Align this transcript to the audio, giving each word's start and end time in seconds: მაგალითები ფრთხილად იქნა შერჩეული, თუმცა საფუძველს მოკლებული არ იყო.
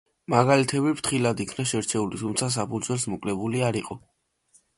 მაგალითები 0.33 0.93
ფრთხილად 0.99 1.43
იქნა 1.45 1.65
შერჩეული, 1.73 2.21
თუმცა 2.23 2.49
საფუძველს 2.57 3.07
მოკლებული 3.13 3.63
არ 3.71 3.81
იყო. 3.85 4.01